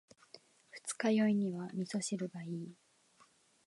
[0.71, 2.73] 二日酔いには味噌汁がいい。